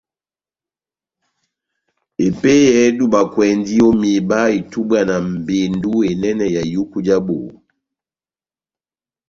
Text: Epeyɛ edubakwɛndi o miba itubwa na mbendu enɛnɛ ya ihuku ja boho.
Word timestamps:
Epeyɛ 2.25 2.69
edubakwɛndi 2.87 3.75
o 3.87 3.89
miba 4.01 4.39
itubwa 4.59 4.99
na 5.09 5.15
mbendu 5.33 5.91
enɛnɛ 6.09 6.45
ya 6.55 6.61
ihuku 6.73 6.97
ja 7.07 7.17
boho. 7.25 7.49